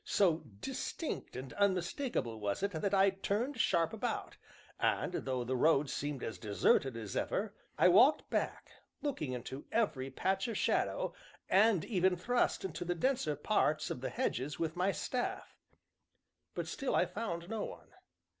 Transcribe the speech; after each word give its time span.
So 0.03 0.37
distinct 0.61 1.35
and 1.35 1.53
unmistakable 1.53 2.39
was 2.39 2.63
it 2.63 2.71
that 2.71 2.91
I 2.91 3.11
turned 3.11 3.59
sharp 3.59 3.93
about, 3.93 4.35
and, 4.79 5.13
though 5.13 5.43
the 5.43 5.55
road 5.55 5.91
seemed 5.91 6.23
as 6.23 6.39
deserted 6.39 6.97
as 6.97 7.15
ever, 7.15 7.53
I 7.77 7.87
walked 7.87 8.27
back, 8.31 8.71
looking 9.03 9.33
into 9.33 9.65
every 9.71 10.09
patch 10.09 10.47
of 10.47 10.57
shadow, 10.57 11.13
and 11.49 11.85
even 11.85 12.15
thrust 12.15 12.65
into 12.65 12.83
the 12.83 12.95
denser 12.95 13.35
parts 13.35 13.91
of 13.91 14.01
the 14.01 14.09
hedges 14.09 14.57
with 14.57 14.75
my 14.75 14.91
staff; 14.91 15.55
but 16.55 16.65
still 16.67 16.95
I 16.95 17.05
found 17.05 17.47
no 17.47 17.63
one. 17.65 17.89